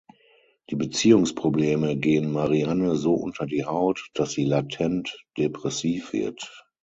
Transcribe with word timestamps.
Die 0.71 0.75
Beziehungsprobleme 0.75 1.95
gehen 1.95 2.31
Marianne 2.31 2.95
so 2.95 3.13
unter 3.13 3.45
die 3.45 3.65
Haut, 3.65 4.09
dass 4.15 4.31
sie 4.31 4.45
latent 4.45 5.15
depressiv 5.37 6.11
wird. 6.11 6.65